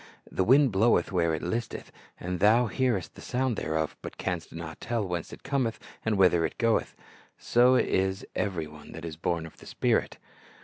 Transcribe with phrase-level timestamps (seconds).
[0.31, 4.81] The wind bloweth where it listeth, and thou hearest the sound thereof, but canst not
[4.81, 6.95] tell whence it cometh and whither it goeth.
[7.37, 10.17] So is every one that is born of the Spirit."